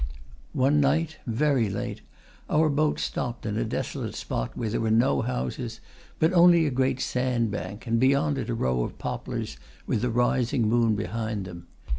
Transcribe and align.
One 0.55 0.79
night, 0.79 1.17
very 1.27 1.69
late, 1.69 2.01
our 2.49 2.69
boat 2.69 2.99
stopped 2.99 3.45
in 3.45 3.55
a 3.55 3.63
desolate 3.63 4.15
spot 4.15 4.57
where 4.57 4.67
there 4.71 4.81
were 4.81 4.89
no 4.89 5.21
houses, 5.21 5.79
but 6.17 6.33
only 6.33 6.65
a 6.65 6.71
great 6.71 6.99
sandbank, 6.99 7.85
and 7.85 7.99
beyond 7.99 8.39
it 8.39 8.49
a 8.49 8.55
row 8.55 8.81
of 8.81 8.97
poplars 8.97 9.57
with 9.85 10.01
the 10.01 10.09
rising 10.09 10.67
moon 10.67 10.95
behind 10.95 11.45
them. 11.45 11.67